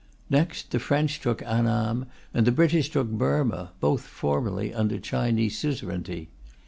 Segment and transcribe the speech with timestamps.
[0.31, 6.29] Next, the French took Annam and the British took Burma, both formerly under Chinese suzerainty.